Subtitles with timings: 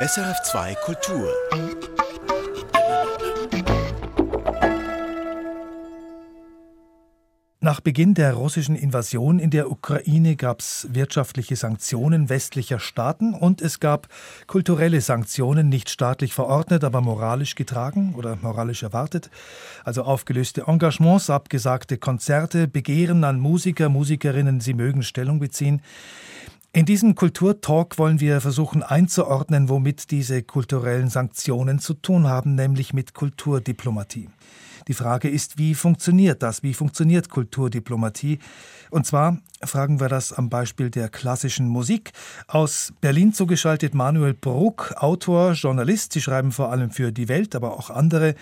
[0.00, 1.28] SRF2 Kultur.
[7.58, 13.60] Nach Beginn der russischen Invasion in der Ukraine gab es wirtschaftliche Sanktionen westlicher Staaten und
[13.60, 14.06] es gab
[14.46, 19.30] kulturelle Sanktionen, nicht staatlich verordnet, aber moralisch getragen oder moralisch erwartet.
[19.82, 25.82] Also aufgelöste Engagements, abgesagte Konzerte, Begehren an Musiker, Musikerinnen, sie mögen Stellung beziehen.
[26.78, 32.94] In diesem Kulturtalk wollen wir versuchen einzuordnen, womit diese kulturellen Sanktionen zu tun haben, nämlich
[32.94, 34.28] mit Kulturdiplomatie.
[34.86, 36.62] Die Frage ist, wie funktioniert das?
[36.62, 38.38] Wie funktioniert Kulturdiplomatie?
[38.90, 42.12] Und zwar fragen wir das am Beispiel der klassischen Musik.
[42.46, 46.12] Aus Berlin zugeschaltet Manuel Bruck, Autor, Journalist.
[46.12, 48.36] Sie schreiben vor allem für die Welt, aber auch andere.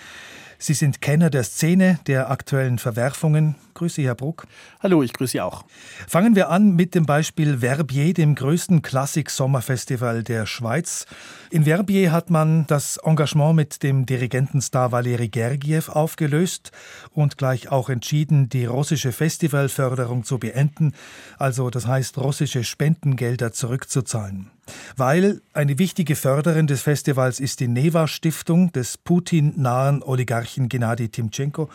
[0.58, 3.56] Sie sind Kenner der Szene, der aktuellen Verwerfungen.
[3.74, 4.46] Grüße, Herr Bruck.
[4.80, 5.64] Hallo, ich grüße Sie auch.
[6.08, 11.04] Fangen wir an mit dem Beispiel Verbier, dem größten Klassik-Sommerfestival der Schweiz.
[11.50, 16.72] In Verbier hat man das Engagement mit dem Dirigentenstar Valeri Gergiev aufgelöst
[17.10, 20.92] und gleich auch entschieden, die russische Festivalförderung zu beenden,
[21.38, 24.50] also das heißt russische Spendengelder zurückzuzahlen.
[24.96, 31.68] Weil eine wichtige Förderin des Festivals ist die Neva-Stiftung des Putin-nahen Oligarchen Gennady Timchenko.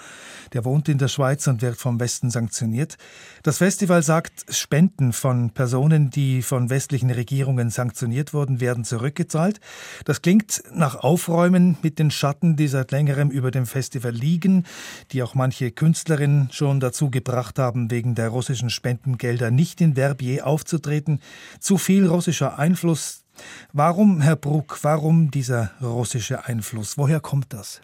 [0.53, 2.97] Der wohnt in der Schweiz und wird vom Westen sanktioniert.
[3.43, 9.59] Das Festival sagt, Spenden von Personen, die von westlichen Regierungen sanktioniert wurden, werden zurückgezahlt.
[10.05, 14.65] Das klingt nach Aufräumen mit den Schatten, die seit längerem über dem Festival liegen,
[15.11, 20.45] die auch manche Künstlerinnen schon dazu gebracht haben, wegen der russischen Spendengelder nicht in Verbier
[20.45, 21.19] aufzutreten.
[21.59, 23.23] Zu viel russischer Einfluss Einfluss.
[23.73, 26.97] Warum, Herr Bruck, warum dieser russische Einfluss?
[26.97, 27.79] Woher kommt das?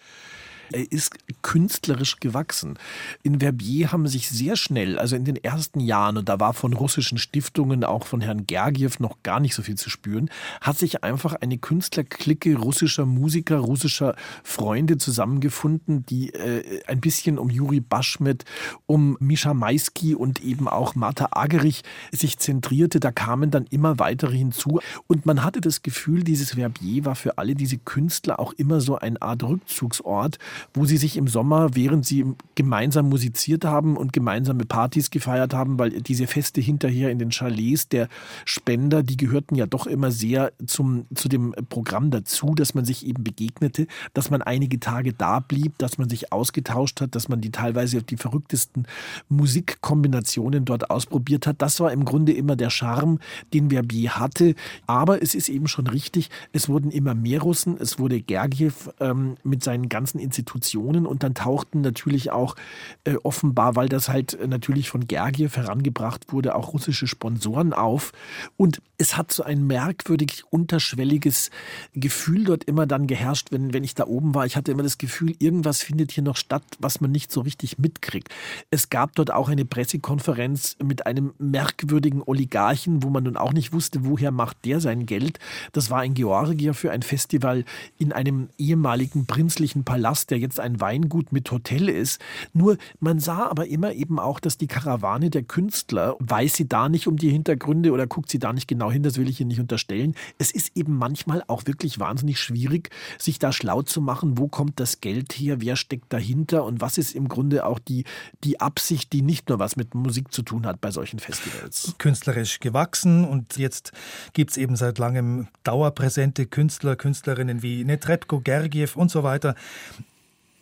[0.72, 2.78] Er ist künstlerisch gewachsen.
[3.24, 6.74] In Verbier haben sich sehr schnell, also in den ersten Jahren, und da war von
[6.74, 10.30] russischen Stiftungen, auch von Herrn Gergiev noch gar nicht so viel zu spüren,
[10.62, 17.50] hat sich einfach eine Künstlerklicke russischer Musiker, russischer Freunde zusammengefunden, die äh, ein bisschen um
[17.50, 18.46] Juri Baschmet,
[18.86, 23.00] um Mischa Maisky und eben auch Martha Agerich sich zentrierte.
[23.00, 24.80] Da kamen dann immer weitere hinzu.
[25.08, 28.98] Und man hatte das Gefühl, dieses Verbier war für alle diese Künstler auch immer so
[28.98, 30.38] eine Art Rückzugsort,
[30.74, 32.26] wo sie sich im Sommer, während sie
[32.56, 37.90] gemeinsam musiziert haben und gemeinsame Partys gefeiert haben, weil diese Feste hinterher in den Chalets
[37.90, 38.08] der
[38.46, 43.06] Spender, die gehörten ja doch immer sehr zum, zu dem Programm dazu, dass man sich
[43.06, 47.42] eben begegnete, dass man einige Tage da blieb, dass man sich ausgetauscht hat, dass man
[47.42, 48.88] die teilweise die verrücktesten
[49.30, 51.62] Musikkombinationen dort ausprobiert hat.
[51.62, 53.20] Das war im Grunde immer der Charme,
[53.54, 54.56] den Verbier hatte.
[54.86, 59.36] Aber es ist eben schon richtig, es wurden immer mehr Russen, es wurde Gergiev ähm,
[59.44, 62.56] mit seinen ganzen Institutionen Institutionen und dann tauchten natürlich auch
[63.04, 68.14] äh, offenbar, weil das halt äh, natürlich von Gergiev herangebracht wurde, auch russische Sponsoren auf
[68.56, 71.52] und es hat so ein merkwürdig unterschwelliges
[71.94, 74.46] Gefühl dort immer dann geherrscht, wenn, wenn ich da oben war.
[74.46, 77.78] Ich hatte immer das Gefühl, irgendwas findet hier noch statt, was man nicht so richtig
[77.78, 78.30] mitkriegt.
[78.72, 83.72] Es gab dort auch eine Pressekonferenz mit einem merkwürdigen Oligarchen, wo man nun auch nicht
[83.72, 85.38] wusste, woher macht der sein Geld.
[85.74, 87.66] Das war ein Georgier für ein Festival
[88.00, 92.22] in einem ehemaligen prinzlichen Palast, der jetzt ein Weingut mit Hotel ist.
[92.54, 96.90] Nur man sah aber immer eben auch, dass die Karawane der Künstler, weiß sie da
[96.90, 99.46] nicht um die Hintergründe oder guckt sie da nicht genau hin, das will ich ihr
[99.46, 100.16] nicht unterstellen.
[100.38, 104.80] Es ist eben manchmal auch wirklich wahnsinnig schwierig, sich da schlau zu machen, wo kommt
[104.80, 108.06] das Geld her, wer steckt dahinter und was ist im Grunde auch die,
[108.44, 111.96] die Absicht, die nicht nur was mit Musik zu tun hat bei solchen Festivals.
[111.98, 113.92] Künstlerisch gewachsen und jetzt
[114.34, 119.56] gibt es eben seit langem dauerpräsente Künstler, Künstlerinnen wie Netrebko, Gergiev und so weiter.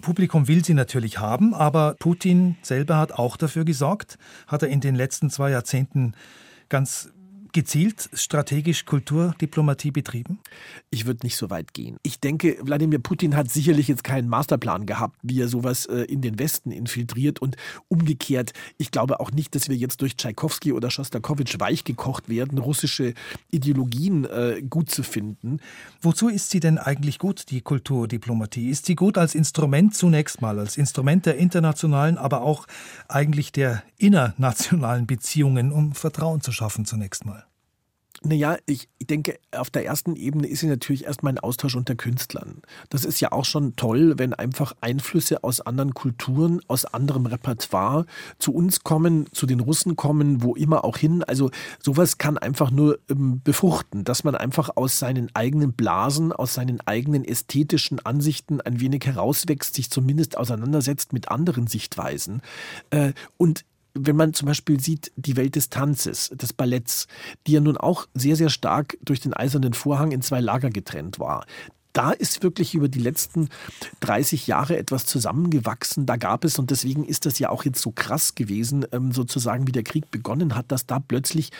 [0.02, 4.18] Publikum will sie natürlich haben, aber Putin selber hat auch dafür gesorgt,
[4.48, 6.14] hat er in den letzten zwei Jahrzehnten
[6.70, 7.10] ganz
[7.56, 10.40] gezielt strategisch Kulturdiplomatie betrieben?
[10.90, 11.96] Ich würde nicht so weit gehen.
[12.04, 16.22] Ich denke, Wladimir Putin hat sicherlich jetzt keinen Masterplan gehabt, wie er sowas äh, in
[16.22, 17.56] den Westen infiltriert und
[17.88, 18.52] umgekehrt.
[18.78, 23.14] Ich glaube auch nicht, dass wir jetzt durch Tschaikowski oder Schostakowitsch weichgekocht werden, russische
[23.52, 25.62] Ideologien äh, gut zu finden.
[26.02, 28.70] Wozu ist sie denn eigentlich gut, die Kulturdiplomatie?
[28.70, 32.68] Ist sie gut als Instrument zunächst mal, als Instrument der internationalen, aber auch
[33.08, 37.45] eigentlich der innernationalen Beziehungen, um Vertrauen zu schaffen zunächst mal?
[38.26, 42.64] Naja, ich denke, auf der ersten Ebene ist ja natürlich erstmal ein Austausch unter Künstlern.
[42.90, 48.08] Das ist ja auch schon toll, wenn einfach Einflüsse aus anderen Kulturen, aus anderem Repertoire
[48.40, 51.24] zu uns kommen, zu den Russen kommen, wo immer auch hin.
[51.24, 56.56] Also sowas kann einfach nur ähm, befruchten, dass man einfach aus seinen eigenen Blasen, aus
[56.56, 62.42] seinen eigenen ästhetischen Ansichten ein wenig herauswächst, sich zumindest auseinandersetzt mit anderen Sichtweisen.
[62.90, 63.66] Äh, und
[63.98, 67.08] wenn man zum Beispiel sieht, die Welt des Tanzes, des Balletts,
[67.48, 71.20] die ja nun auch sehr, sehr stark durch den eisernen Vorhang in zwei Lager getrennt
[71.20, 71.46] war
[71.96, 73.48] da ist wirklich über die letzten
[74.02, 76.06] 30 Jahre etwas zusammengewachsen.
[76.06, 79.66] Da gab es, und deswegen ist das ja auch jetzt so krass gewesen, ähm, sozusagen
[79.66, 81.52] wie der Krieg begonnen hat, dass da plötzlich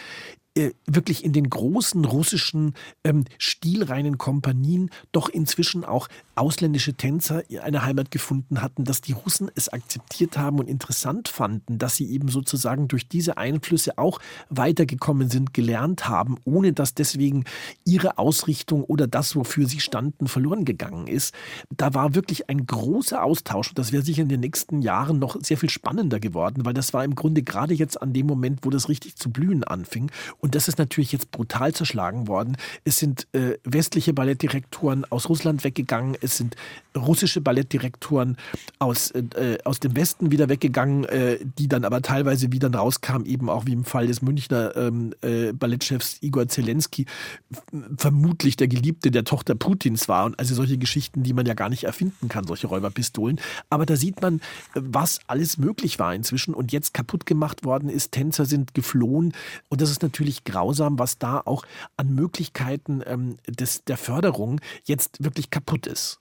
[0.58, 2.74] äh, wirklich in den großen russischen
[3.06, 9.50] ähm, stilreinen Kompanien doch inzwischen auch ausländische Tänzer eine Heimat gefunden hatten, dass die Russen
[9.56, 15.30] es akzeptiert haben und interessant fanden, dass sie eben sozusagen durch diese Einflüsse auch weitergekommen
[15.30, 17.46] sind, gelernt haben, ohne dass deswegen
[17.86, 21.34] ihre Ausrichtung oder das, wofür sie standen, verloren gegangen ist.
[21.76, 25.38] Da war wirklich ein großer Austausch und das wäre sicher in den nächsten Jahren noch
[25.42, 28.70] sehr viel spannender geworden, weil das war im Grunde gerade jetzt an dem Moment, wo
[28.70, 32.58] das richtig zu blühen anfing und das ist natürlich jetzt brutal zerschlagen worden.
[32.84, 36.16] Es sind äh, westliche Ballettdirektoren aus Russland weggegangen.
[36.26, 36.56] Es sind
[36.96, 38.38] russische Ballettdirektoren
[38.80, 43.50] aus, äh, aus dem Westen wieder weggegangen, äh, die dann aber teilweise wieder rauskamen, eben
[43.50, 47.06] auch wie im Fall des Münchner ähm, äh, Ballettchefs Igor Zelensky,
[47.98, 50.26] vermutlich der Geliebte der Tochter Putins war.
[50.26, 53.40] Und also solche Geschichten, die man ja gar nicht erfinden kann, solche Räuberpistolen.
[53.70, 54.42] Aber da sieht man,
[54.74, 58.12] was alles möglich war inzwischen und jetzt kaputt gemacht worden ist.
[58.12, 59.34] Tänzer sind geflohen.
[59.70, 61.66] Und das ist natürlich grausam, was da auch
[61.98, 66.15] an Möglichkeiten ähm, des, der Förderung jetzt wirklich kaputt ist.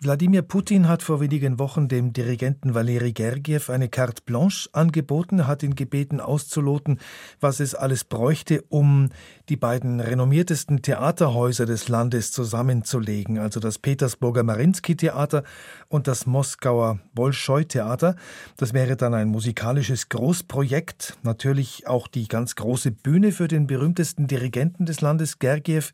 [0.00, 5.62] Wladimir Putin hat vor wenigen Wochen dem Dirigenten Valeri Gergiev eine carte blanche angeboten, hat
[5.62, 7.00] ihn gebeten auszuloten,
[7.40, 9.08] was es alles bräuchte, um
[9.48, 15.42] die beiden renommiertesten Theaterhäuser des Landes zusammenzulegen, also das Petersburger Marinsky-Theater
[15.88, 18.14] und das Moskauer Bolschoi-Theater.
[18.56, 24.28] Das wäre dann ein musikalisches Großprojekt, natürlich auch die ganz große Bühne für den berühmtesten
[24.28, 25.92] Dirigenten des Landes, Gergiev.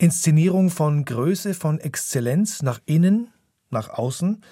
[0.00, 3.28] Inszenierung von Größe, von Exzellenz nach innen,
[3.68, 4.42] nach außen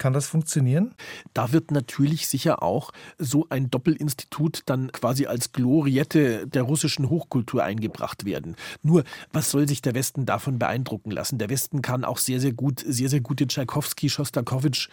[0.00, 0.94] kann das funktionieren?
[1.34, 7.62] Da wird natürlich sicher auch so ein Doppelinstitut dann quasi als Gloriette der russischen Hochkultur
[7.62, 8.56] eingebracht werden.
[8.82, 11.38] Nur, was soll sich der Westen davon beeindrucken lassen?
[11.38, 14.88] Der Westen kann auch sehr, sehr gut, sehr, sehr gute Tschaikowski, Schostakowitsch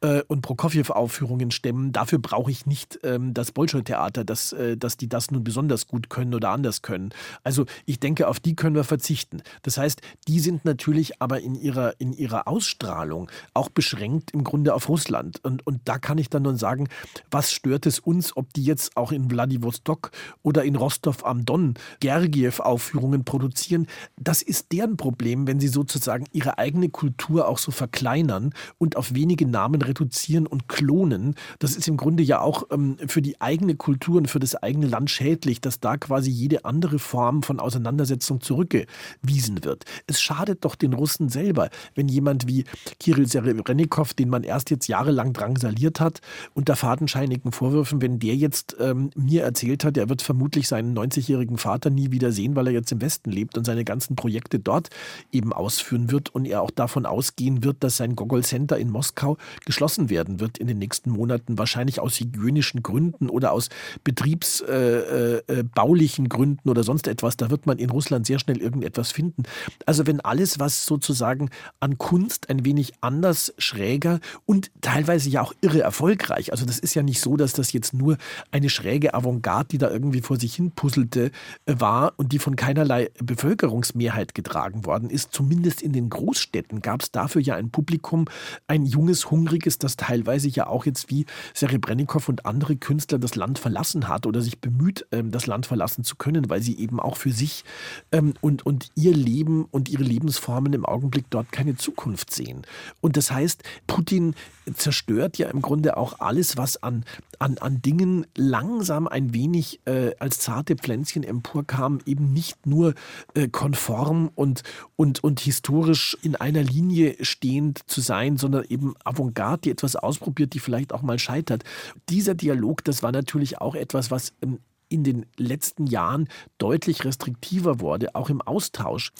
[0.00, 1.90] äh, und Prokofjew-Aufführungen stemmen.
[1.90, 6.08] Dafür brauche ich nicht ähm, das Bolschoi-Theater, dass, äh, dass die das nun besonders gut
[6.08, 7.10] können oder anders können.
[7.42, 9.42] Also ich denke, auf die können wir verzichten.
[9.62, 14.51] Das heißt, die sind natürlich aber in ihrer, in ihrer Ausstrahlung auch beschränkt im Grunde
[14.52, 15.40] auf Russland.
[15.42, 16.88] Und, und da kann ich dann nur sagen,
[17.30, 20.10] was stört es uns, ob die jetzt auch in Wladiwostok
[20.42, 23.86] oder in Rostov am Don Gergiev-Aufführungen produzieren?
[24.18, 29.14] Das ist deren Problem, wenn sie sozusagen ihre eigene Kultur auch so verkleinern und auf
[29.14, 31.34] wenige Namen reduzieren und klonen.
[31.58, 34.86] Das ist im Grunde ja auch ähm, für die eigene Kultur und für das eigene
[34.86, 39.84] Land schädlich, dass da quasi jede andere Form von Auseinandersetzung zurückgewiesen wird.
[40.06, 42.64] Es schadet doch den Russen selber, wenn jemand wie
[42.98, 46.20] Kirill Serebrennikov, den man man erst jetzt jahrelang drangsaliert hat,
[46.54, 51.58] unter fadenscheinigen Vorwürfen, wenn der jetzt ähm, mir erzählt hat, er wird vermutlich seinen 90-jährigen
[51.58, 54.90] Vater nie wieder sehen, weil er jetzt im Westen lebt und seine ganzen Projekte dort
[55.30, 59.36] eben ausführen wird und er auch davon ausgehen wird, dass sein Gogol Center in Moskau
[59.64, 63.68] geschlossen werden wird in den nächsten Monaten, wahrscheinlich aus hygienischen Gründen oder aus
[64.02, 67.36] betriebsbaulichen äh, äh, Gründen oder sonst etwas.
[67.36, 69.44] Da wird man in Russland sehr schnell irgendetwas finden.
[69.86, 71.50] Also wenn alles, was sozusagen
[71.80, 76.52] an Kunst ein wenig anders, schräger und teilweise ja auch irre erfolgreich.
[76.52, 78.16] Also das ist ja nicht so, dass das jetzt nur
[78.50, 81.30] eine schräge Avantgarde, die da irgendwie vor sich hin puzzelte,
[81.66, 85.32] äh, war und die von keinerlei Bevölkerungsmehrheit getragen worden ist.
[85.32, 88.26] Zumindest in den Großstädten gab es dafür ja ein Publikum,
[88.66, 93.58] ein junges, hungriges, das teilweise ja auch jetzt wie Serebrennikov und andere Künstler das Land
[93.58, 97.16] verlassen hat oder sich bemüht, ähm, das Land verlassen zu können, weil sie eben auch
[97.16, 97.64] für sich
[98.10, 102.62] ähm, und, und ihr Leben und ihre Lebensformen im Augenblick dort keine Zukunft sehen.
[103.00, 104.34] Und das heißt, Putin Putin
[104.74, 107.06] zerstört ja im Grunde auch alles, was an,
[107.38, 112.92] an, an Dingen langsam ein wenig äh, als zarte Pflänzchen emporkam, eben nicht nur
[113.32, 114.64] äh, konform und,
[114.96, 120.52] und, und historisch in einer Linie stehend zu sein, sondern eben Avantgarde, die etwas ausprobiert,
[120.52, 121.64] die vielleicht auch mal scheitert.
[122.10, 124.58] Dieser Dialog, das war natürlich auch etwas, was ähm,
[124.90, 126.28] in den letzten Jahren
[126.58, 129.10] deutlich restriktiver wurde, auch im Austausch.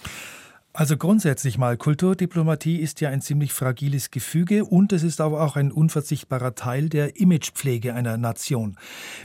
[0.74, 5.56] Also grundsätzlich mal, Kulturdiplomatie ist ja ein ziemlich fragiles Gefüge und es ist aber auch
[5.56, 8.78] ein unverzichtbarer Teil der Imagepflege einer Nation.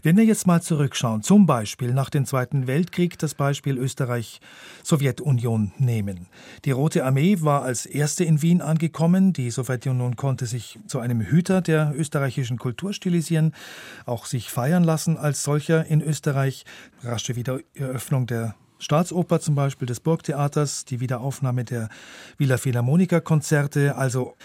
[0.04, 6.28] Wenn wir jetzt mal zurückschauen, zum Beispiel nach dem Zweiten Weltkrieg das Beispiel Österreich-Sowjetunion nehmen.
[6.66, 9.32] Die Rote Armee war als erste in Wien angekommen.
[9.32, 13.54] Die Sowjetunion konnte sich zu einem Hüter der österreichischen Kultur stilisieren,
[14.06, 16.66] auch sich feiern lassen als solcher in Österreich.
[17.04, 21.90] Rasche Wiedereröffnung der Staatsoper zum Beispiel des Burgtheaters, die Wiederaufnahme der
[22.38, 23.96] Villa Philharmonica Konzerte.
[23.96, 24.36] Also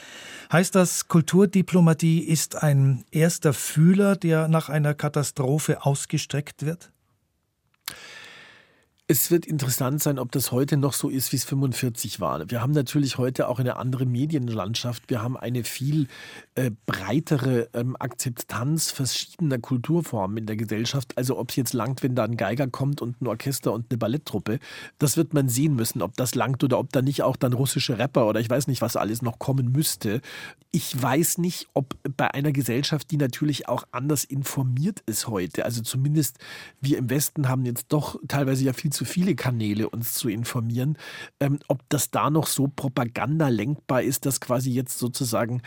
[0.53, 6.91] heißt das, Kulturdiplomatie ist ein erster Fühler, der nach einer Katastrophe ausgestreckt wird?
[9.13, 12.51] Es wird interessant sein, ob das heute noch so ist, wie es 45 war.
[12.51, 15.03] Wir haben natürlich heute auch eine andere Medienlandschaft.
[15.09, 16.09] Wir haben eine viel
[16.55, 21.13] äh, breitere ähm, Akzeptanz verschiedener Kulturformen in der Gesellschaft.
[21.19, 23.99] Also ob es jetzt langt, wenn da ein Geiger kommt und ein Orchester und eine
[23.99, 24.59] Balletttruppe,
[24.99, 27.99] das wird man sehen müssen, ob das langt oder ob da nicht auch dann russische
[27.99, 30.23] Rapper oder ich weiß nicht, was alles noch kommen müsste.
[30.71, 35.83] Ich weiß nicht, ob bei einer Gesellschaft, die natürlich auch anders informiert ist heute, also
[35.83, 36.39] zumindest
[36.81, 40.29] wir im Westen haben jetzt doch teilweise ja viel zu zu viele Kanäle, uns zu
[40.29, 40.97] informieren,
[41.41, 45.63] ähm, ob das da noch so propagandalenkbar ist, dass quasi jetzt sozusagen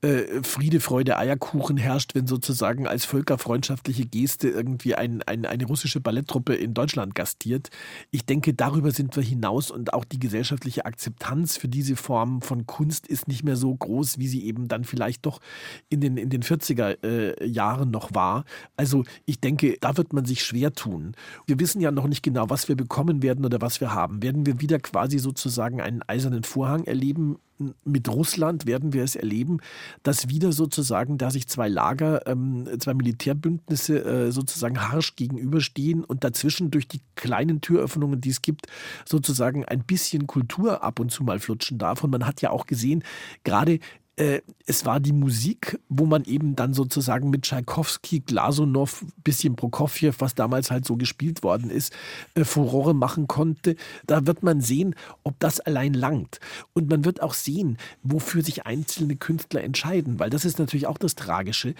[0.00, 6.00] äh, Friede, Freude, Eierkuchen herrscht, wenn sozusagen als völkerfreundschaftliche Geste irgendwie ein, ein, eine russische
[6.00, 7.70] Balletttruppe in Deutschland gastiert.
[8.12, 12.66] Ich denke, darüber sind wir hinaus und auch die gesellschaftliche Akzeptanz für diese Form von
[12.66, 15.40] Kunst ist nicht mehr so groß, wie sie eben dann vielleicht doch
[15.88, 18.44] in den, in den 40er äh, Jahren noch war.
[18.76, 21.16] Also ich denke, da wird man sich schwer tun.
[21.46, 24.22] Wir wissen ja noch nicht genau, was wir bekommen werden oder was wir haben.
[24.22, 27.38] Werden wir wieder quasi sozusagen einen eisernen Vorhang erleben?
[27.84, 29.58] Mit Russland werden wir es erleben,
[30.02, 36.22] dass wieder sozusagen, da sich zwei Lager, ähm, zwei Militärbündnisse äh, sozusagen harsch gegenüberstehen und
[36.22, 38.66] dazwischen durch die kleinen Türöffnungen, die es gibt,
[39.04, 42.04] sozusagen ein bisschen Kultur ab und zu mal flutschen darf.
[42.04, 43.02] Und man hat ja auch gesehen,
[43.42, 43.80] gerade
[44.18, 50.12] äh, es war die Musik, wo man eben dann sozusagen mit Tschaikowski, Glasunow, bisschen Prokofjew,
[50.18, 51.92] was damals halt so gespielt worden ist,
[52.34, 53.76] äh, Furore machen konnte.
[54.06, 56.40] Da wird man sehen, ob das allein langt.
[56.74, 60.98] Und man wird auch sehen, wofür sich einzelne Künstler entscheiden, weil das ist natürlich auch
[60.98, 61.74] das Tragische.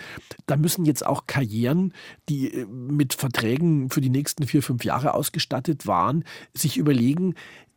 [0.46, 1.92] Da müssen jetzt auch Karrieren,
[2.28, 7.34] die äh, mit Verträgen für die nächsten vier, fünf Jahre ausgestattet waren, sich überlegen,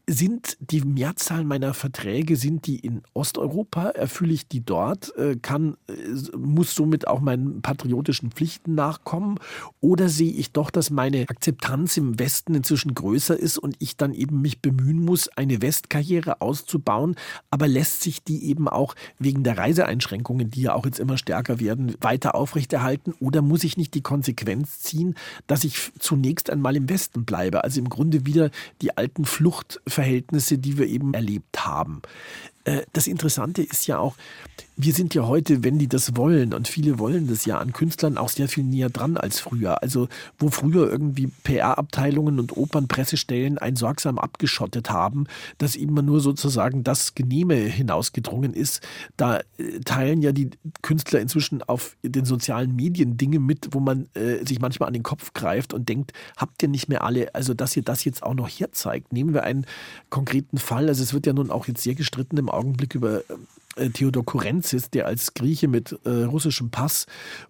[0.08, 3.90] sind die Mehrzahl meiner Verträge, sind die in Osteuropa?
[3.90, 5.16] Erfülle ich die dort?
[5.16, 9.40] Äh, kann, äh, muss somit auch meinen patriotischen Pflichten nachkommen?
[9.80, 14.14] Oder sehe ich doch, dass meine Akzeptanz im Westen inzwischen größer ist und ich dann
[14.14, 17.16] eben mich bemühen muss, eine Westkarriere auszubauen?
[17.50, 21.60] Aber lässt sich die eben auch wegen der Reiseeinschränkungen, die ja auch jetzt immer stärker
[21.60, 23.14] werden, weiter aufrechterhalten?
[23.20, 25.16] Oder muss ich nicht die Konsequenz ziehen,
[25.48, 27.64] dass ich zunächst einmal im Westen bleibe?
[27.64, 32.02] Also im Grunde wieder die alten Flucht Verhältnisse, die wir eben erlebt haben.
[32.64, 34.16] Äh, das Interessante ist ja auch,
[34.78, 38.18] wir sind ja heute, wenn die das wollen, und viele wollen das ja an Künstlern
[38.18, 39.84] auch sehr viel näher dran als früher.
[39.84, 40.08] Also
[40.40, 45.26] wo früher irgendwie PR-Abteilungen und Opernpressestellen ein sorgsam abgeschottet haben,
[45.58, 48.82] dass immer nur sozusagen das Genehme hinausgedrungen ist,
[49.18, 50.50] da äh, teilen ja die
[50.82, 55.04] Künstler inzwischen auf den sozialen Medien Dinge mit, wo man äh, sich manchmal an den
[55.04, 58.34] Kopf greift und denkt, habt ihr nicht mehr alle, also dass ihr das jetzt auch
[58.34, 59.14] noch herzeigt.
[59.14, 59.66] Nehmen wir einen
[60.10, 63.24] konkreten Fall, also es wird ja nun auch jetzt sehr gestritten im Augenblick über
[63.78, 67.06] äh, Theodor Kurenzis, der als Grieche mit äh, russischem Pass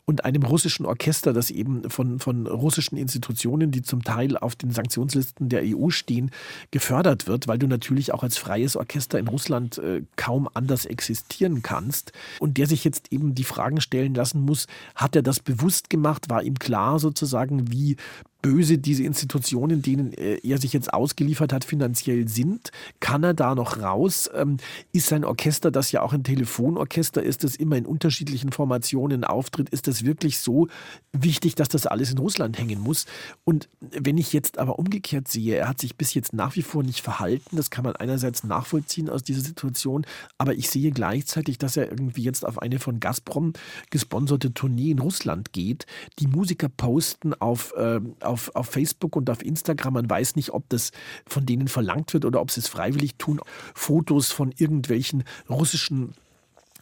[0.05, 4.71] und einem russischen Orchester, das eben von, von russischen Institutionen, die zum Teil auf den
[4.71, 6.29] Sanktionslisten der EU stehen,
[6.69, 11.63] gefördert wird, weil du natürlich auch als freies Orchester in Russland äh, kaum anders existieren
[11.63, 12.11] kannst.
[12.39, 16.29] Und der sich jetzt eben die Fragen stellen lassen muss, hat er das bewusst gemacht?
[16.29, 17.97] War ihm klar sozusagen, wie
[18.41, 22.71] böse diese Institutionen, denen äh, er sich jetzt ausgeliefert hat, finanziell sind?
[22.99, 24.29] Kann er da noch raus?
[24.33, 24.57] Ähm,
[24.93, 29.69] ist sein Orchester, das ja auch ein Telefonorchester ist, das immer in unterschiedlichen Formationen auftritt,
[29.69, 30.67] ist das wirklich so
[31.11, 33.05] wichtig, dass das alles in Russland hängen muss?
[33.43, 36.83] Und wenn ich jetzt aber umgekehrt sehe, er hat sich bis jetzt nach wie vor
[36.83, 40.05] nicht verhalten, das kann man einerseits nachvollziehen aus dieser Situation,
[40.37, 43.53] aber ich sehe gleichzeitig, dass er irgendwie jetzt auf eine von Gazprom
[43.89, 45.85] gesponserte Tournee in Russland geht.
[46.19, 47.99] Die Musiker posten auf, äh,
[48.31, 49.93] auf, auf Facebook und auf Instagram.
[49.93, 50.91] Man weiß nicht, ob das
[51.27, 53.41] von denen verlangt wird oder ob sie es freiwillig tun.
[53.75, 56.13] Fotos von irgendwelchen russischen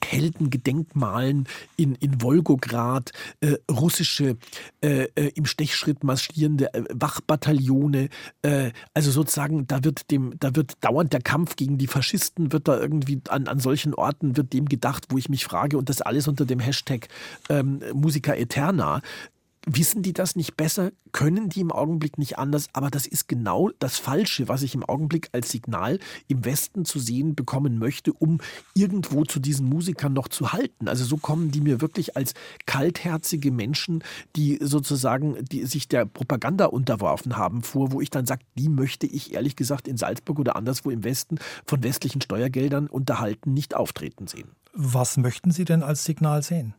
[0.05, 4.37] Heldengedenkmalen in, in Wolgograd, äh, russische
[4.81, 8.09] äh, äh, im Stechschritt marschierende äh, Wachbataillone.
[8.41, 12.67] Äh, also sozusagen, da wird dem, da wird dauernd der Kampf gegen die Faschisten, wird
[12.67, 16.01] da irgendwie an, an solchen Orten wird dem gedacht, wo ich mich frage, und das
[16.01, 17.07] alles unter dem Hashtag
[17.49, 19.01] ähm, Musica Eterna.
[19.65, 20.91] Wissen die das nicht besser?
[21.11, 22.67] Können die im Augenblick nicht anders?
[22.73, 26.97] Aber das ist genau das Falsche, was ich im Augenblick als Signal im Westen zu
[26.99, 28.39] sehen bekommen möchte, um
[28.73, 30.87] irgendwo zu diesen Musikern noch zu halten.
[30.87, 32.33] Also so kommen die mir wirklich als
[32.65, 34.03] kaltherzige Menschen,
[34.35, 39.07] die sozusagen die sich der Propaganda unterworfen haben, vor, wo ich dann sage, die möchte
[39.07, 44.27] ich ehrlich gesagt in Salzburg oder anderswo im Westen von westlichen Steuergeldern unterhalten, nicht auftreten
[44.27, 44.51] sehen.
[44.73, 46.73] Was möchten Sie denn als Signal sehen?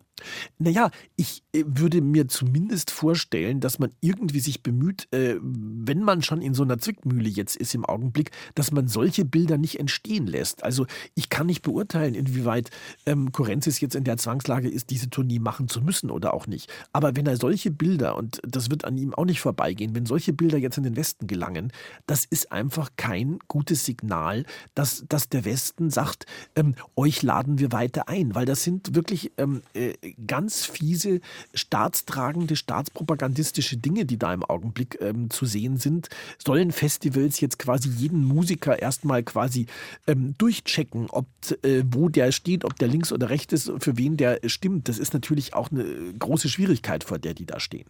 [0.59, 6.23] Naja, ich äh, würde mir zumindest vorstellen, dass man irgendwie sich bemüht, äh, wenn man
[6.23, 10.27] schon in so einer Zwickmühle jetzt ist im Augenblick, dass man solche Bilder nicht entstehen
[10.27, 10.65] lässt.
[10.65, 12.71] Also ich kann nicht beurteilen, inwieweit
[13.07, 16.71] ähm, Kurenzis jetzt in der Zwangslage ist, diese Tournee machen zu müssen oder auch nicht.
[16.93, 20.33] Aber wenn er solche Bilder, und das wird an ihm auch nicht vorbeigehen, wenn solche
[20.33, 21.73] Bilder jetzt in den Westen gelangen,
[22.07, 27.73] das ist einfach kein gutes Signal, dass, dass der Westen sagt, ähm, euch laden wir
[27.73, 29.95] weiter ein, weil das sind wirklich ähm, äh,
[30.27, 31.21] ganz fiese
[31.55, 36.09] staatstragende, staatspropagandistische Dinge, die da im Augenblick ähm, zu sehen sind.
[36.45, 39.67] Sollen Festivals jetzt quasi jeden Musiker erstmal quasi
[40.07, 41.27] ähm, durchchecken, ob
[41.63, 44.89] äh, wo der steht, ob der links oder rechts ist, für wen der stimmt.
[44.89, 45.85] Das ist natürlich auch eine
[46.19, 47.87] große Schwierigkeit, vor der die da stehen.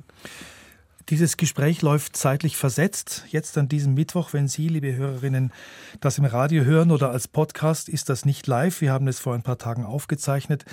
[1.08, 3.24] Dieses Gespräch läuft zeitlich versetzt.
[3.30, 5.52] Jetzt an diesem Mittwoch, wenn Sie, liebe Hörerinnen,
[6.00, 8.80] das im Radio hören oder als Podcast, ist das nicht live.
[8.80, 10.64] Wir haben es vor ein paar Tagen aufgezeichnet.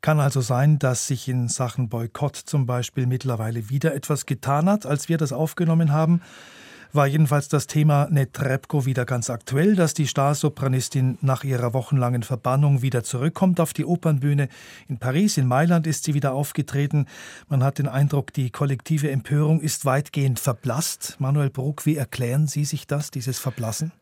[0.00, 4.86] Kann also sein, dass sich in Sachen Boykott zum Beispiel mittlerweile wieder etwas getan hat,
[4.86, 6.22] als wir das aufgenommen haben
[6.94, 12.82] war jedenfalls das Thema Netrebko wieder ganz aktuell, dass die Starsopranistin nach ihrer wochenlangen Verbannung
[12.82, 14.48] wieder zurückkommt auf die Opernbühne.
[14.88, 17.06] In Paris, in Mailand ist sie wieder aufgetreten.
[17.48, 21.16] Man hat den Eindruck, die kollektive Empörung ist weitgehend verblasst.
[21.18, 23.92] Manuel Bruck, wie erklären Sie sich das, dieses Verblassen?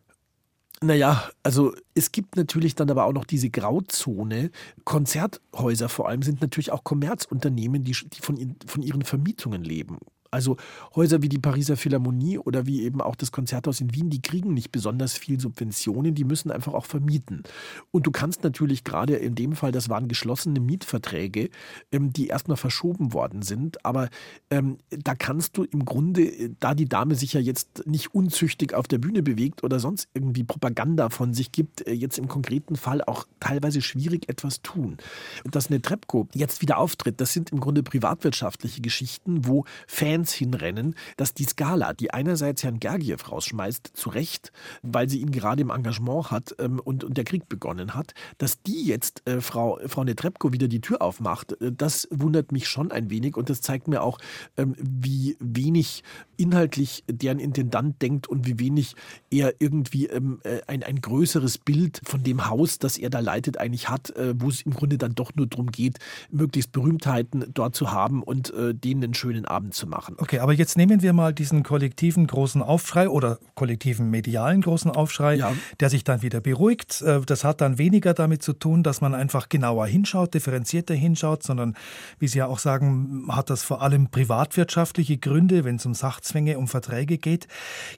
[0.82, 4.50] Naja, also es gibt natürlich dann aber auch noch diese Grauzone.
[4.84, 9.99] Konzerthäuser vor allem sind natürlich auch Kommerzunternehmen, die, die von, von ihren Vermietungen leben.
[10.33, 10.57] Also
[10.97, 14.55] Häuser wie die Pariser Philharmonie oder wie eben auch das Konzerthaus in Wien, die kriegen
[14.55, 17.43] nicht besonders viel Subventionen, die müssen einfach auch vermieten.
[17.91, 21.51] Und du kannst natürlich gerade in dem Fall, das waren geschlossene Mietverträge,
[21.93, 24.09] ähm, die erstmal verschoben worden sind, aber
[24.49, 28.89] ähm, da kannst du im Grunde, da die Dame sich ja jetzt nicht unzüchtig auf
[28.89, 33.05] der Bühne bewegt oder sonst irgendwie Propaganda von sich gibt, äh, jetzt im konkreten Fall
[33.05, 34.97] auch teilweise schwierig etwas tun.
[35.45, 40.33] Dass eine Trepko jetzt wieder auftritt, das sind im Grunde privatwirtschaftliche Geschichten, wo Fans Fans
[40.33, 44.52] hinrennen, dass die Skala, die einerseits Herrn Gergiev rausschmeißt, zu Recht,
[44.83, 48.62] weil sie ihn gerade im Engagement hat ähm, und, und der Krieg begonnen hat, dass
[48.62, 52.93] die jetzt äh, Frau, Frau Netrebko wieder die Tür aufmacht, äh, das wundert mich schon
[52.93, 54.19] ein wenig und das zeigt mir auch,
[54.57, 56.05] ähm, wie wenig
[56.37, 58.95] inhaltlich deren Intendant denkt und wie wenig
[59.31, 63.59] er irgendwie ähm, äh, ein, ein größeres Bild von dem Haus, das er da leitet,
[63.59, 65.99] eigentlich hat, äh, wo es im Grunde dann doch nur darum geht,
[66.31, 70.22] möglichst Berühmtheiten dort zu haben und äh, denen einen schönen Abend zu machen machen.
[70.22, 75.35] Okay, aber jetzt nehmen wir mal diesen kollektiven großen Aufschrei oder kollektiven medialen großen Aufschrei,
[75.35, 75.53] ja.
[75.81, 77.03] der sich dann wieder beruhigt.
[77.03, 81.42] Äh, das hat dann weniger damit zu tun, dass man einfach genauer hinschaut, differenzierter hinschaut,
[81.42, 81.75] sondern,
[82.18, 86.59] wie Sie ja auch sagen, hat das vor allem privatwirtschaftliche Gründe, wenn es um Sachzwänge,
[86.59, 87.46] um Verträge geht.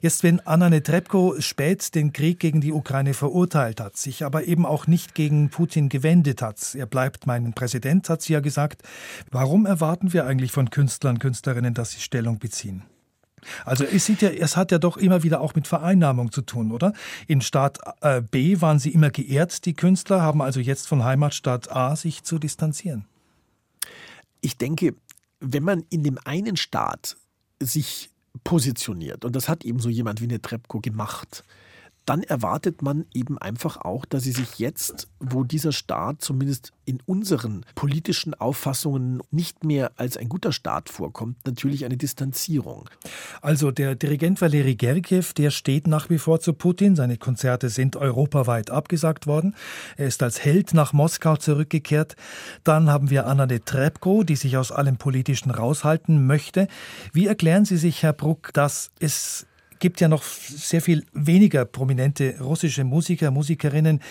[0.01, 4.65] Jetzt, wenn Anna Netrebko spät den Krieg gegen die Ukraine verurteilt hat, sich aber eben
[4.65, 8.81] auch nicht gegen Putin gewendet hat, er bleibt mein Präsident, hat sie ja gesagt,
[9.31, 12.83] warum erwarten wir eigentlich von Künstlern, Künstlerinnen, dass sie Stellung beziehen.
[13.63, 16.93] Also es, ja, es hat ja doch immer wieder auch mit Vereinnahmung zu tun, oder?
[17.27, 21.71] In Staat äh, B waren sie immer geehrt, die Künstler, haben also jetzt von Heimatstaat
[21.71, 23.05] A sich zu distanzieren.
[24.41, 24.95] Ich denke,
[25.39, 27.17] wenn man in dem einen Staat
[27.61, 28.09] sich
[28.43, 31.43] positioniert, und das hat eben so jemand wie eine Trepko gemacht,
[32.05, 36.99] dann erwartet man eben einfach auch, dass sie sich jetzt, wo dieser Staat zumindest in
[37.05, 42.89] unseren politischen Auffassungen nicht mehr als ein guter Staat vorkommt, natürlich eine Distanzierung.
[43.41, 46.95] Also der Dirigent Valeri Gergiev, der steht nach wie vor zu Putin.
[46.95, 49.55] Seine Konzerte sind europaweit abgesagt worden.
[49.97, 52.15] Er ist als Held nach Moskau zurückgekehrt.
[52.63, 56.67] Dann haben wir Anna de Trebko, die sich aus allem Politischen raushalten möchte.
[57.13, 59.47] Wie erklären Sie sich, Herr Bruck, dass es
[59.79, 64.01] gibt ja noch sehr viel weniger prominente russische Musiker, Musikerinnen,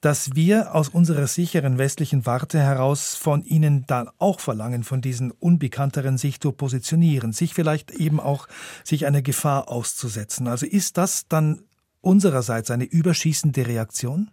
[0.00, 5.30] dass wir aus unserer sicheren westlichen Warte heraus von ihnen dann auch verlangen, von diesen
[5.30, 8.48] unbekannteren sich zu positionieren, sich vielleicht eben auch
[8.84, 10.48] sich einer Gefahr auszusetzen.
[10.48, 11.62] Also ist das dann
[12.00, 14.30] unsererseits eine überschießende Reaktion?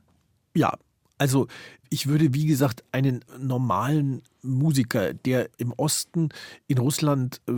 [0.56, 0.74] Ja,
[1.20, 1.48] also
[1.90, 6.30] ich würde, wie gesagt, einen normalen Musiker, der im Osten
[6.68, 7.54] in Russland äh,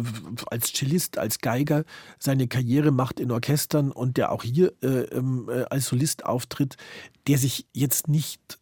[0.48, 1.84] als Cellist, als Geiger
[2.18, 6.78] seine Karriere macht in Orchestern und der auch hier äh, ähm, äh, als Solist auftritt,
[7.28, 8.61] der sich jetzt nicht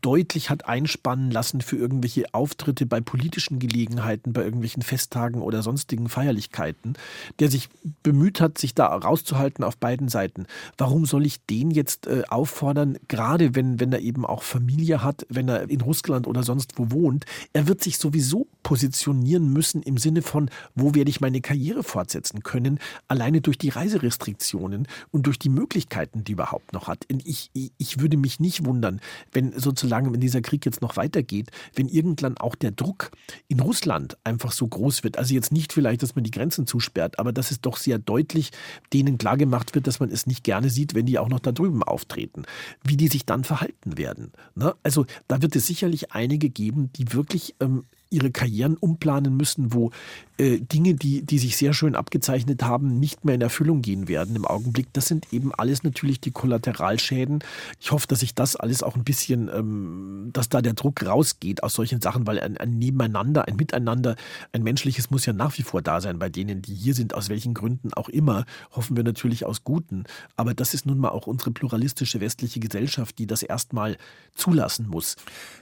[0.00, 6.08] deutlich hat einspannen lassen für irgendwelche Auftritte bei politischen Gelegenheiten, bei irgendwelchen Festtagen oder sonstigen
[6.08, 6.94] Feierlichkeiten,
[7.38, 7.68] der sich
[8.02, 10.46] bemüht hat, sich da rauszuhalten auf beiden Seiten.
[10.78, 15.26] Warum soll ich den jetzt äh, auffordern, gerade wenn, wenn er eben auch Familie hat,
[15.28, 17.24] wenn er in Russland oder sonst wo wohnt?
[17.52, 22.42] Er wird sich sowieso positionieren müssen im Sinne von, wo werde ich meine Karriere fortsetzen
[22.42, 27.04] können, alleine durch die Reiserestriktionen und durch die Möglichkeiten, die er überhaupt noch hat.
[27.08, 29.00] Ich, ich würde mich nicht wundern,
[29.32, 33.10] wenn wenn sozusagen, wenn dieser Krieg jetzt noch weitergeht, wenn irgendwann auch der Druck
[33.48, 37.18] in Russland einfach so groß wird, also jetzt nicht vielleicht, dass man die Grenzen zusperrt,
[37.18, 38.50] aber dass es doch sehr deutlich
[38.92, 41.82] denen klargemacht wird, dass man es nicht gerne sieht, wenn die auch noch da drüben
[41.82, 42.42] auftreten,
[42.84, 44.32] wie die sich dann verhalten werden.
[44.54, 44.74] Ne?
[44.82, 49.92] Also da wird es sicherlich einige geben, die wirklich ähm, ihre Karrieren umplanen müssen, wo
[50.36, 54.34] äh, Dinge, die, die sich sehr schön abgezeichnet haben, nicht mehr in Erfüllung gehen werden
[54.34, 54.88] im Augenblick.
[54.92, 57.44] Das sind eben alles natürlich die Kollateralschäden.
[57.78, 61.62] Ich hoffe, dass sich das alles auch ein bisschen, ähm, dass da der Druck rausgeht
[61.62, 64.16] aus solchen Sachen, weil ein, ein Nebeneinander, ein Miteinander,
[64.52, 67.28] ein menschliches muss ja nach wie vor da sein bei denen, die hier sind, aus
[67.28, 68.44] welchen Gründen auch immer.
[68.72, 70.04] Hoffen wir natürlich aus Guten.
[70.36, 73.96] Aber das ist nun mal auch unsere pluralistische westliche Gesellschaft, die das erstmal
[74.34, 75.16] zulassen muss.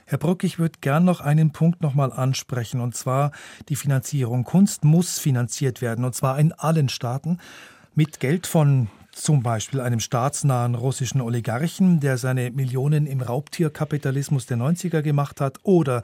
[0.05, 3.31] Herr Bruck, ich würde gern noch einen Punkt nochmal anschauen ansprechen, und zwar
[3.67, 4.43] die Finanzierung.
[4.45, 7.37] Kunst muss finanziert werden, und zwar in allen Staaten
[7.95, 14.57] mit Geld von zum Beispiel einem staatsnahen russischen Oligarchen, der seine Millionen im Raubtierkapitalismus der
[14.57, 16.03] 90er gemacht hat, oder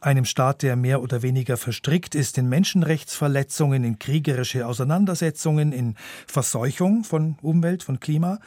[0.00, 5.96] einem Staat, der mehr oder weniger verstrickt ist in Menschenrechtsverletzungen, in kriegerische Auseinandersetzungen, in
[6.28, 8.38] Verseuchung von Umwelt, von Klima.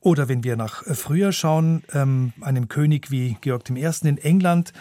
[0.00, 3.88] Oder wenn wir nach früher schauen, ähm, einem König wie Georg I.
[4.02, 4.72] in England,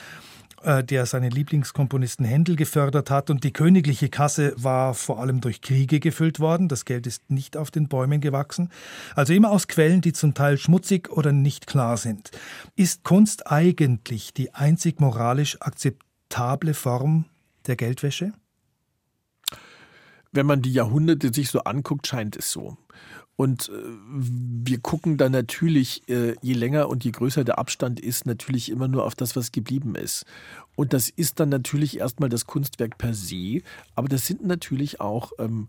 [0.83, 3.29] der seinen Lieblingskomponisten Händel gefördert hat.
[3.29, 6.69] Und die königliche Kasse war vor allem durch Kriege gefüllt worden.
[6.69, 8.69] Das Geld ist nicht auf den Bäumen gewachsen.
[9.15, 12.31] Also immer aus Quellen, die zum Teil schmutzig oder nicht klar sind.
[12.75, 17.25] Ist Kunst eigentlich die einzig moralisch akzeptable Form
[17.67, 18.33] der Geldwäsche?
[20.31, 22.77] Wenn man die Jahrhunderte sich so anguckt, scheint es so.
[23.35, 28.27] Und äh, wir gucken dann natürlich, äh, je länger und je größer der Abstand ist,
[28.27, 30.25] natürlich immer nur auf das, was geblieben ist.
[30.75, 33.61] Und das ist dann natürlich erstmal das Kunstwerk per se,
[33.95, 35.67] aber das sind natürlich auch, ähm,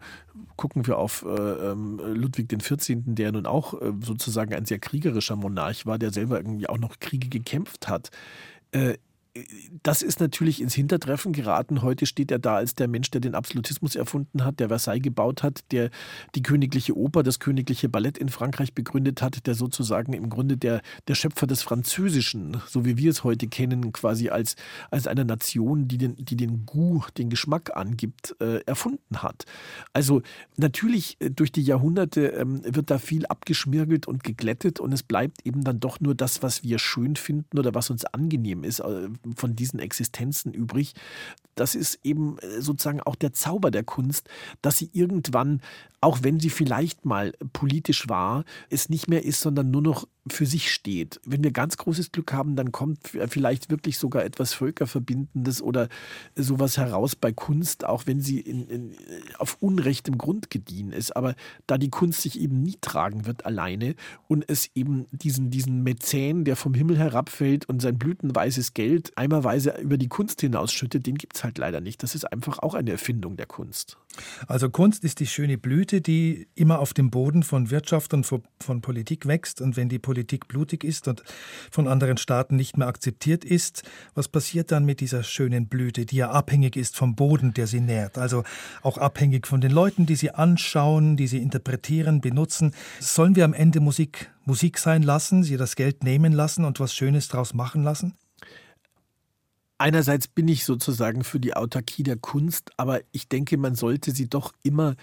[0.56, 5.36] gucken wir auf äh, ähm, Ludwig XIV., der nun auch äh, sozusagen ein sehr kriegerischer
[5.36, 8.10] Monarch war, der selber irgendwie auch noch Kriege gekämpft hat.
[8.72, 8.98] Äh,
[9.82, 11.82] das ist natürlich ins Hintertreffen geraten.
[11.82, 15.42] Heute steht er da als der Mensch, der den Absolutismus erfunden hat, der Versailles gebaut
[15.42, 15.90] hat, der
[16.36, 20.82] die königliche Oper, das königliche Ballett in Frankreich begründet hat, der sozusagen im Grunde der,
[21.08, 24.54] der Schöpfer des Französischen, so wie wir es heute kennen, quasi als,
[24.92, 29.46] als einer Nation, die den, die den Goût, den Geschmack angibt, äh, erfunden hat.
[29.92, 30.22] Also
[30.56, 35.44] natürlich äh, durch die Jahrhunderte ähm, wird da viel abgeschmirgelt und geglättet und es bleibt
[35.44, 39.08] eben dann doch nur das, was wir schön finden oder was uns angenehm ist äh,
[39.36, 40.94] von diesen Existenzen übrig.
[41.54, 44.28] Das ist eben äh, sozusagen auch der Zauber der Kunst,
[44.62, 45.60] dass sie irgendwann,
[46.04, 50.46] auch wenn sie vielleicht mal politisch war, es nicht mehr ist, sondern nur noch für
[50.46, 51.20] sich steht.
[51.26, 55.88] Wenn wir ganz großes Glück haben, dann kommt vielleicht wirklich sogar etwas Völkerverbindendes oder
[56.34, 58.92] sowas heraus bei Kunst, auch wenn sie in, in,
[59.38, 61.14] auf unrechtem Grund gediehen ist.
[61.14, 61.34] Aber
[61.66, 63.94] da die Kunst sich eben nie tragen wird alleine
[64.28, 69.78] und es eben diesen, diesen Mäzen, der vom Himmel herabfällt und sein blütenweißes Geld eimerweise
[69.78, 72.02] über die Kunst hinausschüttet, den gibt es halt leider nicht.
[72.02, 73.98] Das ist einfach auch eine Erfindung der Kunst.
[74.46, 78.80] Also Kunst ist die schöne Blüte, die immer auf dem Boden von Wirtschaft und von
[78.80, 79.60] Politik wächst.
[79.60, 81.22] Und wenn die Politik blutig ist und
[81.70, 83.82] von anderen Staaten nicht mehr akzeptiert ist,
[84.14, 87.80] was passiert dann mit dieser schönen Blüte, die ja abhängig ist vom Boden, der sie
[87.80, 88.18] nährt?
[88.18, 88.44] Also
[88.82, 92.74] auch abhängig von den Leuten, die sie anschauen, die sie interpretieren, benutzen.
[93.00, 96.94] Sollen wir am Ende Musik Musik sein lassen, sie das Geld nehmen lassen und was
[96.94, 98.14] Schönes draus machen lassen?
[99.78, 104.28] einerseits bin ich sozusagen für die Autarkie der Kunst, aber ich denke, man sollte sie
[104.28, 104.96] doch immer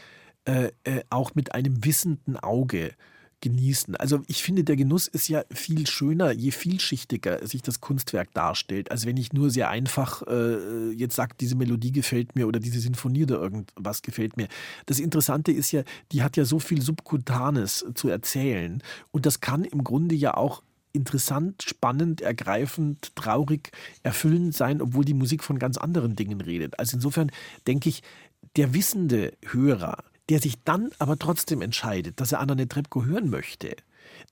[0.46, 2.92] äh, äh, auch mit einem wissenden Auge
[3.42, 3.96] genießen.
[3.96, 8.92] Also ich finde, der Genuss ist ja viel schöner, je vielschichtiger sich das Kunstwerk darstellt,
[8.92, 12.80] als wenn ich nur sehr einfach äh, jetzt sage, diese Melodie gefällt mir oder diese
[12.80, 14.48] Sinfonie oder irgendwas gefällt mir.
[14.86, 19.66] Das Interessante ist ja, die hat ja so viel Subkutanes zu erzählen und das kann
[19.66, 20.62] im Grunde ja auch
[20.94, 23.72] interessant, spannend, ergreifend, traurig,
[24.04, 26.80] erfüllend sein, obwohl die Musik von ganz anderen Dingen redet.
[26.80, 27.32] Also insofern
[27.66, 28.04] denke ich,
[28.56, 33.76] der wissende Hörer, der sich dann aber trotzdem entscheidet, dass er Anna Netrebko hören möchte,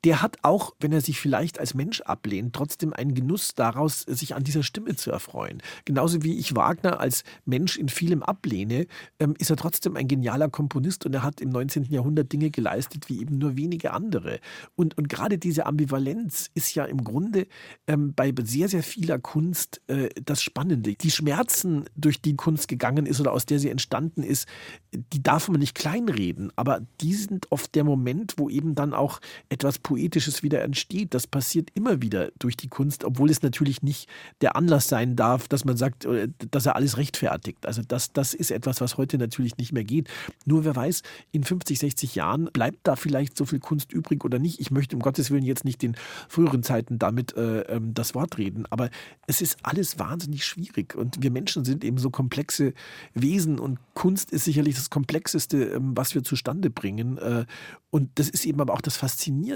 [0.04, 4.36] der hat auch, wenn er sich vielleicht als Mensch ablehnt, trotzdem einen Genuss daraus, sich
[4.36, 5.62] an dieser Stimme zu erfreuen.
[5.86, 8.88] Genauso wie ich Wagner als Mensch in vielem ablehne,
[9.20, 11.84] ähm, ist er trotzdem ein genialer Komponist und er hat im 19.
[11.86, 14.40] Jahrhundert Dinge geleistet wie eben nur wenige andere.
[14.76, 17.48] Und, und gerade diese Ambivalenz ist ja im Grunde
[17.88, 20.96] ähm, bei sehr, sehr vieler Kunst äh, das Spannende.
[20.96, 24.48] Die Schmerzen, durch die Kunst gegangen ist oder aus der sie entstanden ist,
[24.94, 29.20] die darf man nicht kleinreden, aber die sind oft der Moment, wo eben dann auch
[29.50, 31.14] etwas etwas Poetisches wieder entsteht.
[31.14, 34.10] Das passiert immer wieder durch die Kunst, obwohl es natürlich nicht
[34.42, 37.68] der Anlass sein darf, dass man sagt, äh, dass er alles rechtfertigt.
[37.68, 40.10] Also das, das ist etwas, was heute natürlich nicht mehr geht.
[40.46, 44.40] Nur wer weiß, in 50, 60 Jahren bleibt da vielleicht so viel Kunst übrig oder
[44.40, 44.60] nicht.
[44.60, 45.96] Ich möchte um Gottes Willen jetzt nicht den
[46.28, 48.90] früheren Zeiten damit äh, ähm, das Wort reden, aber
[49.28, 52.74] es ist alles wahnsinnig schwierig und wir Menschen sind eben so komplexe
[53.14, 57.18] Wesen und Kunst ist sicherlich das Komplexeste, ähm, was wir zustande bringen.
[57.20, 57.46] Äh,
[57.92, 58.98] und das ist eben aber auch das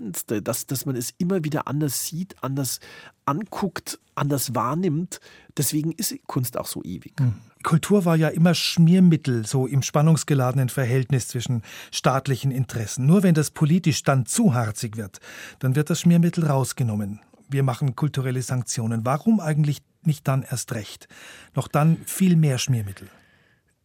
[0.03, 2.79] Faszinierendste, dass, dass man es immer wieder anders sieht, anders
[3.25, 5.19] anguckt, anders wahrnimmt.
[5.57, 7.13] Deswegen ist Kunst auch so ewig.
[7.19, 7.33] Hm.
[7.63, 11.61] Kultur war ja immer Schmiermittel, so im spannungsgeladenen Verhältnis zwischen
[11.91, 13.05] staatlichen Interessen.
[13.05, 15.19] Nur wenn das politisch dann zu harzig wird,
[15.59, 17.21] dann wird das Schmiermittel rausgenommen.
[17.49, 19.05] Wir machen kulturelle Sanktionen.
[19.05, 21.07] Warum eigentlich nicht dann erst recht?
[21.55, 23.07] Noch dann viel mehr Schmiermittel.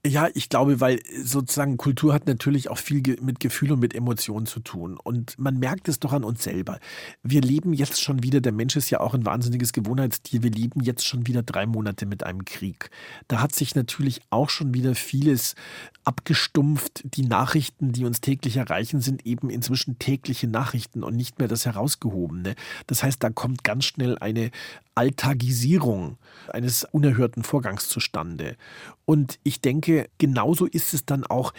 [0.07, 4.47] Ja, ich glaube, weil sozusagen Kultur hat natürlich auch viel mit Gefühl und mit Emotionen
[4.47, 4.97] zu tun.
[4.97, 6.79] Und man merkt es doch an uns selber.
[7.25, 10.81] Wir leben jetzt schon wieder, der Mensch ist ja auch ein wahnsinniges Gewohnheitstier, wir leben
[10.83, 12.91] jetzt schon wieder drei Monate mit einem Krieg.
[13.27, 15.57] Da hat sich natürlich auch schon wieder vieles
[16.05, 17.03] abgestumpft.
[17.17, 21.67] Die Nachrichten, die uns täglich erreichen, sind eben inzwischen tägliche Nachrichten und nicht mehr das
[21.67, 22.55] Herausgehobene.
[22.87, 24.53] Das heißt, da kommt ganz schnell eine
[24.95, 28.57] Alltagisierung eines unerhörten Vorgangs zustande.
[29.05, 29.88] Und ich denke,
[30.19, 31.53] genauso ist es dann auch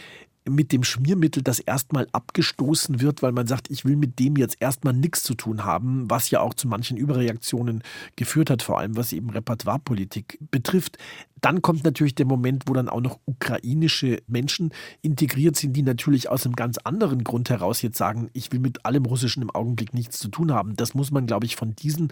[0.47, 4.57] mit dem Schmiermittel, das erstmal abgestoßen wird, weil man sagt, ich will mit dem jetzt
[4.59, 7.83] erstmal nichts zu tun haben, was ja auch zu manchen Überreaktionen
[8.15, 10.97] geführt hat, vor allem was eben Repertoirepolitik betrifft.
[11.41, 14.71] Dann kommt natürlich der Moment, wo dann auch noch ukrainische Menschen
[15.01, 18.85] integriert sind, die natürlich aus einem ganz anderen Grund heraus jetzt sagen, ich will mit
[18.85, 20.75] allem Russischen im Augenblick nichts zu tun haben.
[20.75, 22.11] Das muss man, glaube ich, von diesen